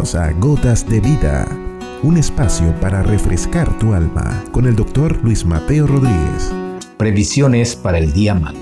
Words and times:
A 0.00 0.32
Gotas 0.32 0.88
de 0.88 0.98
Vida, 0.98 1.46
un 2.02 2.16
espacio 2.16 2.74
para 2.80 3.02
refrescar 3.02 3.78
tu 3.78 3.92
alma 3.92 4.42
con 4.50 4.64
el 4.64 4.74
doctor 4.74 5.22
Luis 5.22 5.44
Mateo 5.44 5.86
Rodríguez. 5.86 6.50
Previsiones 6.96 7.76
para 7.76 7.98
el 7.98 8.10
día 8.14 8.34
malo. 8.34 8.58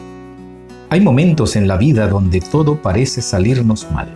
Hay 0.90 1.00
momentos 1.00 1.54
en 1.54 1.68
la 1.68 1.76
vida 1.76 2.08
donde 2.08 2.40
todo 2.40 2.82
parece 2.82 3.22
salirnos 3.22 3.88
mal. 3.92 4.12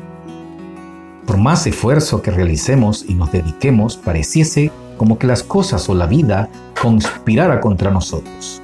Por 1.25 1.37
más 1.37 1.64
esfuerzo 1.69 2.23
que 2.23 2.32
realicemos 2.32 3.05
y 3.09 3.14
nos 3.14 3.30
dediquemos, 3.30 3.96
pareciese 3.96 4.73
como 4.96 5.16
que 5.16 5.29
las 5.29 5.45
cosas 5.45 5.89
o 5.89 5.95
la 5.95 6.07
vida 6.07 6.50
conspirara 6.82 7.61
contra 7.61 7.93
nosotros. 7.93 8.61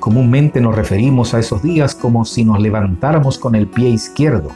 Comúnmente 0.00 0.62
nos 0.62 0.74
referimos 0.74 1.34
a 1.34 1.38
esos 1.38 1.62
días 1.62 1.94
como 1.94 2.24
si 2.24 2.46
nos 2.46 2.60
levantáramos 2.60 3.38
con 3.38 3.54
el 3.54 3.66
pie 3.66 3.90
izquierdo, 3.90 4.48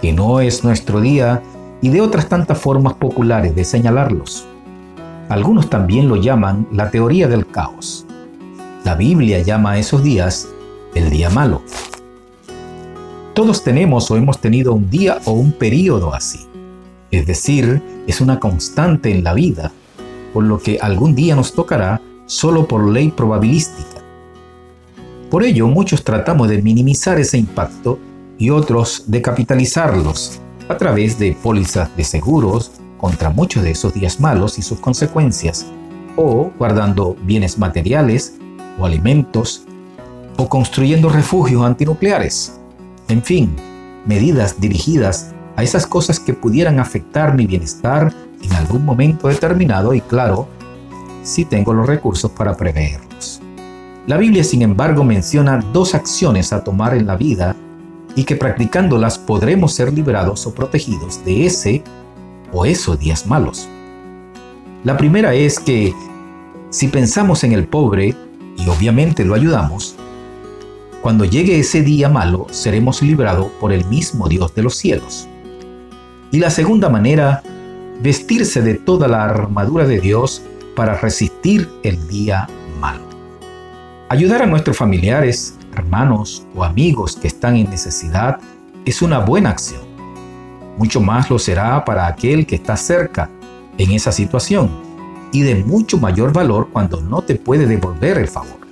que 0.00 0.12
no 0.12 0.40
es 0.40 0.62
nuestro 0.62 1.00
día 1.00 1.42
y 1.84 1.90
de 1.90 2.00
otras 2.00 2.30
tantas 2.30 2.56
formas 2.56 2.94
populares 2.94 3.54
de 3.54 3.62
señalarlos. 3.62 4.46
Algunos 5.28 5.68
también 5.68 6.08
lo 6.08 6.16
llaman 6.16 6.66
la 6.72 6.90
teoría 6.90 7.28
del 7.28 7.46
caos. 7.46 8.06
La 8.84 8.94
Biblia 8.94 9.42
llama 9.42 9.72
a 9.72 9.78
esos 9.78 10.02
días 10.02 10.48
el 10.94 11.10
día 11.10 11.28
malo. 11.28 11.60
Todos 13.34 13.62
tenemos 13.62 14.10
o 14.10 14.16
hemos 14.16 14.40
tenido 14.40 14.72
un 14.72 14.88
día 14.88 15.18
o 15.26 15.32
un 15.32 15.52
periodo 15.52 16.14
así. 16.14 16.48
Es 17.10 17.26
decir, 17.26 17.82
es 18.06 18.22
una 18.22 18.40
constante 18.40 19.10
en 19.10 19.22
la 19.22 19.34
vida, 19.34 19.70
por 20.32 20.44
lo 20.44 20.58
que 20.58 20.78
algún 20.80 21.14
día 21.14 21.36
nos 21.36 21.52
tocará 21.52 22.00
solo 22.24 22.66
por 22.66 22.88
ley 22.88 23.10
probabilística. 23.10 24.00
Por 25.30 25.44
ello, 25.44 25.66
muchos 25.68 26.02
tratamos 26.02 26.48
de 26.48 26.62
minimizar 26.62 27.20
ese 27.20 27.36
impacto 27.36 27.98
y 28.38 28.48
otros 28.48 29.04
de 29.06 29.20
capitalizarlos 29.20 30.40
a 30.68 30.76
través 30.76 31.18
de 31.18 31.36
pólizas 31.42 31.94
de 31.96 32.04
seguros 32.04 32.72
contra 32.98 33.30
muchos 33.30 33.62
de 33.62 33.72
esos 33.72 33.92
días 33.92 34.20
malos 34.20 34.58
y 34.58 34.62
sus 34.62 34.80
consecuencias, 34.80 35.66
o 36.16 36.50
guardando 36.58 37.16
bienes 37.22 37.58
materiales 37.58 38.34
o 38.78 38.86
alimentos, 38.86 39.64
o 40.36 40.48
construyendo 40.48 41.08
refugios 41.08 41.64
antinucleares. 41.64 42.58
En 43.08 43.22
fin, 43.22 43.54
medidas 44.06 44.60
dirigidas 44.60 45.32
a 45.56 45.62
esas 45.62 45.86
cosas 45.86 46.18
que 46.18 46.34
pudieran 46.34 46.80
afectar 46.80 47.34
mi 47.34 47.46
bienestar 47.46 48.12
en 48.42 48.52
algún 48.54 48.84
momento 48.84 49.28
determinado 49.28 49.94
y 49.94 50.00
claro, 50.00 50.48
si 51.22 51.44
tengo 51.44 51.72
los 51.72 51.86
recursos 51.86 52.30
para 52.30 52.56
preverlos. 52.56 53.40
La 54.06 54.18
Biblia, 54.18 54.44
sin 54.44 54.62
embargo, 54.62 55.04
menciona 55.04 55.60
dos 55.72 55.94
acciones 55.94 56.52
a 56.52 56.62
tomar 56.62 56.94
en 56.94 57.06
la 57.06 57.16
vida 57.16 57.56
y 58.16 58.24
que 58.24 58.36
practicándolas 58.36 59.18
podremos 59.18 59.74
ser 59.74 59.92
liberados 59.92 60.46
o 60.46 60.54
protegidos 60.54 61.24
de 61.24 61.46
ese 61.46 61.82
o 62.52 62.64
esos 62.64 62.98
días 62.98 63.26
malos. 63.26 63.68
La 64.84 64.96
primera 64.96 65.34
es 65.34 65.58
que 65.58 65.92
si 66.70 66.88
pensamos 66.88 67.44
en 67.44 67.52
el 67.52 67.66
pobre 67.66 68.14
y 68.56 68.68
obviamente 68.68 69.24
lo 69.24 69.34
ayudamos, 69.34 69.96
cuando 71.00 71.24
llegue 71.24 71.58
ese 71.58 71.82
día 71.82 72.08
malo 72.08 72.46
seremos 72.50 73.02
librados 73.02 73.48
por 73.60 73.72
el 73.72 73.84
mismo 73.86 74.28
Dios 74.28 74.54
de 74.54 74.62
los 74.62 74.76
cielos. 74.76 75.28
Y 76.30 76.38
la 76.38 76.50
segunda 76.50 76.88
manera, 76.88 77.42
vestirse 78.00 78.62
de 78.62 78.74
toda 78.74 79.06
la 79.08 79.24
armadura 79.24 79.86
de 79.86 80.00
Dios 80.00 80.42
para 80.74 80.96
resistir 80.96 81.68
el 81.82 82.08
día 82.08 82.48
malo. 82.80 83.04
Ayudar 84.08 84.42
a 84.42 84.46
nuestros 84.46 84.76
familiares, 84.76 85.56
hermanos 85.74 86.46
o 86.54 86.64
amigos 86.64 87.16
que 87.16 87.28
están 87.28 87.56
en 87.56 87.70
necesidad 87.70 88.38
es 88.84 89.02
una 89.02 89.18
buena 89.18 89.50
acción. 89.50 89.82
Mucho 90.78 91.00
más 91.00 91.30
lo 91.30 91.38
será 91.38 91.84
para 91.84 92.06
aquel 92.06 92.46
que 92.46 92.56
está 92.56 92.76
cerca 92.76 93.30
en 93.78 93.92
esa 93.92 94.12
situación 94.12 94.70
y 95.32 95.42
de 95.42 95.56
mucho 95.56 95.98
mayor 95.98 96.32
valor 96.32 96.68
cuando 96.72 97.00
no 97.00 97.22
te 97.22 97.34
puede 97.34 97.66
devolver 97.66 98.18
el 98.18 98.28
favor. 98.28 98.64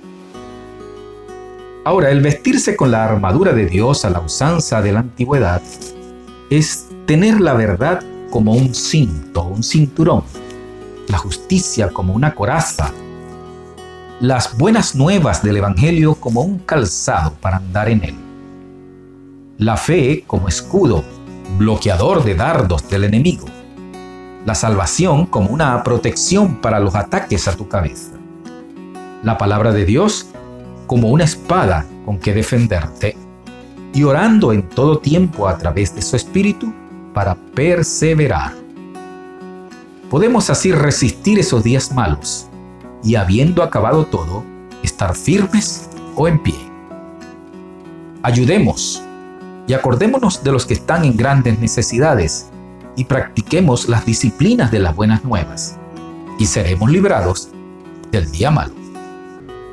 Ahora, 1.85 2.11
el 2.11 2.21
vestirse 2.21 2.77
con 2.77 2.91
la 2.91 3.03
armadura 3.03 3.51
de 3.51 3.65
Dios 3.65 4.05
a 4.05 4.09
la 4.09 4.21
usanza 4.21 4.81
de 4.81 4.93
la 4.93 5.01
antigüedad 5.01 5.61
es 6.49 6.87
tener 7.05 7.41
la 7.41 7.53
verdad 7.53 8.01
como 8.29 8.53
un 8.53 8.73
cinto, 8.73 9.43
un 9.43 9.63
cinturón, 9.63 10.23
la 11.09 11.17
justicia 11.17 11.89
como 11.89 12.13
una 12.13 12.33
coraza, 12.33 12.93
las 14.23 14.57
buenas 14.57 14.95
nuevas 14.95 15.43
del 15.43 15.57
Evangelio 15.57 16.15
como 16.15 16.43
un 16.43 16.59
calzado 16.59 17.33
para 17.41 17.57
andar 17.57 17.89
en 17.89 18.05
él. 18.05 18.15
La 19.57 19.75
fe 19.75 20.23
como 20.25 20.47
escudo, 20.47 21.03
bloqueador 21.57 22.23
de 22.23 22.33
dardos 22.33 22.87
del 22.87 23.03
enemigo. 23.03 23.45
La 24.45 24.55
salvación 24.55 25.25
como 25.25 25.49
una 25.49 25.83
protección 25.83 26.61
para 26.61 26.79
los 26.79 26.95
ataques 26.95 27.49
a 27.49 27.57
tu 27.57 27.67
cabeza. 27.67 28.11
La 29.23 29.37
palabra 29.37 29.73
de 29.73 29.83
Dios 29.83 30.27
como 30.87 31.09
una 31.09 31.25
espada 31.25 31.85
con 32.05 32.17
que 32.17 32.33
defenderte. 32.33 33.17
Y 33.93 34.03
orando 34.03 34.53
en 34.53 34.69
todo 34.69 34.99
tiempo 34.99 35.49
a 35.49 35.57
través 35.57 35.93
de 35.93 36.01
su 36.01 36.15
espíritu 36.15 36.73
para 37.13 37.35
perseverar. 37.35 38.53
Podemos 40.09 40.49
así 40.49 40.71
resistir 40.71 41.39
esos 41.39 41.61
días 41.61 41.91
malos 41.91 42.47
y 43.03 43.15
habiendo 43.15 43.63
acabado 43.63 44.05
todo, 44.05 44.43
estar 44.83 45.15
firmes 45.15 45.89
o 46.15 46.27
en 46.27 46.41
pie. 46.41 46.55
Ayudemos 48.21 49.01
y 49.67 49.73
acordémonos 49.73 50.43
de 50.43 50.51
los 50.51 50.65
que 50.65 50.73
están 50.73 51.05
en 51.05 51.17
grandes 51.17 51.59
necesidades 51.59 52.49
y 52.95 53.05
practiquemos 53.05 53.89
las 53.89 54.05
disciplinas 54.05 54.71
de 54.71 54.79
las 54.79 54.95
buenas 54.95 55.23
nuevas 55.23 55.77
y 56.37 56.45
seremos 56.45 56.91
librados 56.91 57.49
del 58.11 58.29
día 58.31 58.51
malo. 58.51 58.73